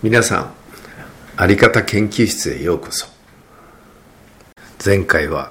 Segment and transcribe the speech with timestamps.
[0.00, 0.54] 皆さん
[1.36, 3.08] あり方研究室へようこそ。
[4.84, 5.50] 前回は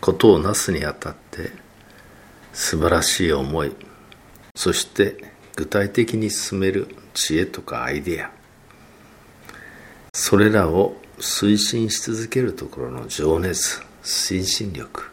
[0.00, 1.50] ことをなすにあたって
[2.52, 3.72] 素晴らしい思い
[4.54, 5.16] そして
[5.56, 8.30] 具体的に進める知恵とかアイデア
[10.14, 15.10] それらを推進し続けるところの情熱推進力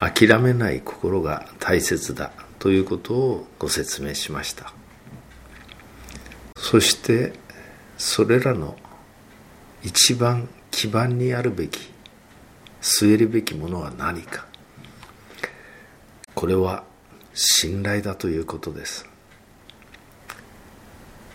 [0.00, 4.72] 諦めない心が大切だということをご説明しました。
[6.56, 7.32] そして
[7.98, 8.76] それらの
[9.82, 11.90] 一番基盤にあるべき
[12.80, 14.46] 据えるべきものは何か。
[16.34, 16.84] これは
[17.34, 19.04] 信頼だということです。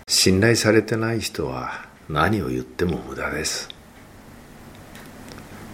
[0.08, 3.68] 信頼されてない人は何を言っても無駄です。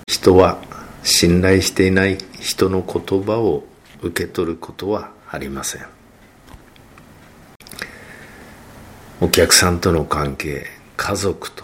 [0.08, 0.58] 人は
[1.04, 3.64] 信頼していない人の言葉を
[4.02, 5.86] 受け取ることはありません。
[9.22, 11.64] お客さんとの関係家族と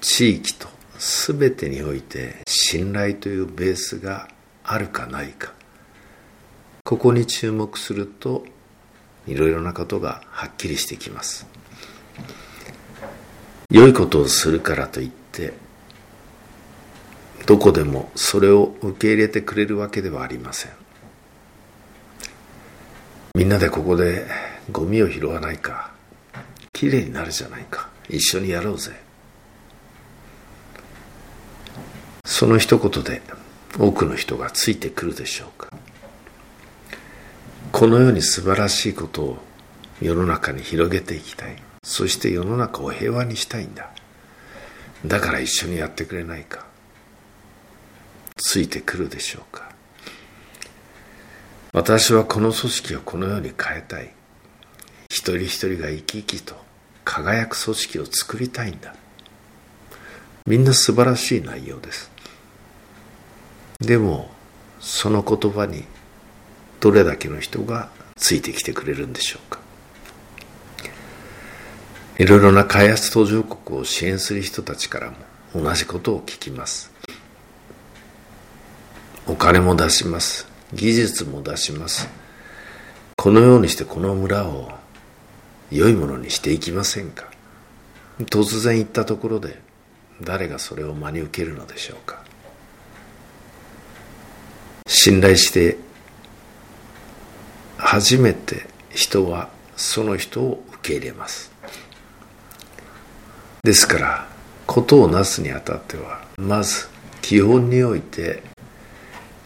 [0.00, 0.66] 地域と
[0.98, 4.28] 全てにおいて信頼というベースが
[4.64, 5.52] あるかないか。
[6.82, 8.46] ここに注目すると
[9.26, 11.46] いろいろなことがはっきりしてきます。
[13.70, 15.52] 良いことをするからといって
[17.44, 20.72] どこでもそれを受け入れてくれるわけではありません。
[23.34, 24.26] みんなでここで
[24.72, 25.92] ゴミを拾わないか
[26.72, 27.91] きれいになるじゃないか。
[28.08, 28.92] 一緒にやろうぜ。
[32.24, 33.22] その一言で
[33.78, 35.68] 多くの人がついてくるでしょうか。
[37.70, 39.38] このように素晴らしいことを
[40.00, 41.56] 世の中に広げていきたい。
[41.82, 43.90] そして世の中を平和にしたいんだ。
[45.06, 46.66] だから一緒にやってくれないか。
[48.36, 49.70] ついてくるでしょうか。
[51.72, 54.12] 私はこの組織をこのように変えたい。
[55.10, 56.54] 一人一人が生き生きと
[57.04, 58.94] 輝く組織を作りたいんだ。
[60.46, 62.10] みんな素晴らしい内容です。
[63.80, 64.30] でも
[64.80, 65.84] その言葉に
[66.80, 69.60] どれだけの人がついてきてくれるんでしょうか。
[72.18, 75.16] いろいろな開発途上国を支援する人たちからも
[75.54, 76.92] 同じことを聞きます。
[79.26, 80.46] お金も出します。
[80.72, 82.08] 技術も出します。
[83.16, 84.72] このようにしてこの村を
[85.74, 87.30] 良いものにしていきませんか？
[88.18, 89.58] 突然言ったところで
[90.20, 92.22] 誰がそれを真に受けるのでしょうか？
[94.86, 95.78] 信頼して
[97.78, 101.50] 初めて人はその人を受け入れます。
[103.62, 104.26] ですから
[104.66, 106.86] 事をなすにあたってはまず
[107.22, 108.42] 基本において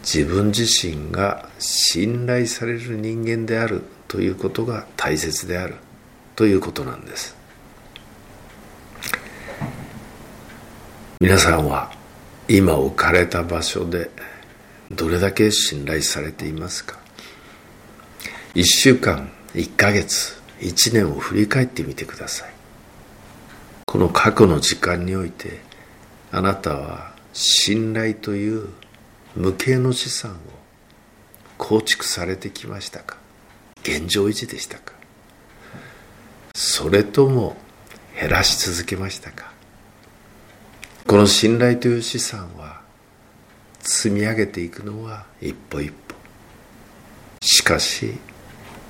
[0.03, 5.77] 自分自身が信頼される人間であるということが大切である。
[6.37, 7.35] ということなんです。
[11.19, 11.91] 皆さんは
[12.47, 14.11] 今置かれた場所で
[14.91, 16.99] どれだけ信頼されていますか
[18.55, 22.53] ？1週間1ヶ月1年を振り返ってみてください。
[23.87, 25.61] この過去の時間において
[26.31, 28.69] あなたは信頼という
[29.35, 30.37] 無形の資産を
[31.57, 33.17] 構築されてきましたか？
[33.83, 34.93] 現状維持でしたか？
[36.59, 37.55] それとも
[38.19, 39.53] 減らし続けましたか？
[41.07, 42.81] この信頼という資産は
[43.81, 46.17] 積み上げていくのは一歩一歩。
[47.43, 48.15] しかし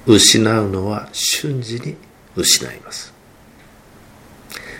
[0.06, 1.96] 失うのは瞬時に
[2.36, 3.12] 失います。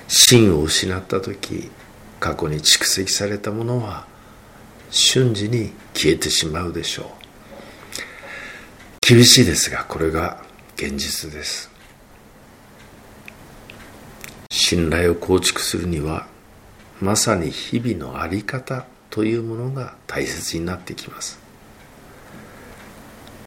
[0.06, 1.68] 真を失った時
[2.20, 4.06] 過去に蓄積されたものは
[4.92, 7.06] 瞬時に消えてしまうでしょう。
[9.00, 10.40] 厳しいですがこれが
[10.76, 11.74] 現実です。
[14.68, 16.26] 信頼を構築するには
[17.00, 21.38] まさに日々の在り方というものが大切になってきます。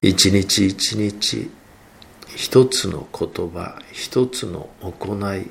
[0.01, 1.51] 一日一日
[2.37, 5.47] 一つの言葉一つの行い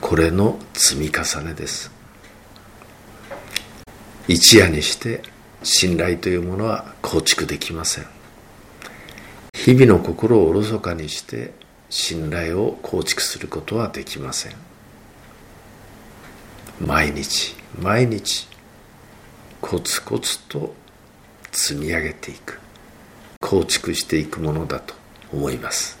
[0.00, 1.90] これの積み重ねです。
[4.28, 5.22] 一夜にして
[5.64, 8.06] 信頼というものは構築できません。
[9.52, 11.58] 日々の心をおろそかにして
[11.90, 14.52] 信頼を構築することはできません。
[16.80, 18.48] 毎日毎日
[19.60, 20.74] コツコツと
[21.52, 22.60] 積み上げていく。
[23.40, 24.94] 構築していくものだと
[25.32, 25.98] 思います。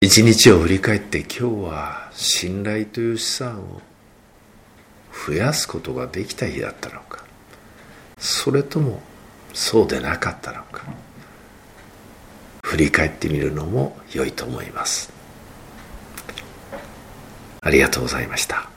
[0.00, 3.82] 一日を振り返って今日は信頼という資産を
[5.26, 7.24] 増やすことができた日だったのか。
[8.18, 9.02] それとも
[9.52, 10.84] そうでなかったのか。
[12.74, 15.12] 振り返ってみるのも良いと思います。
[17.60, 18.73] ありがとうございました。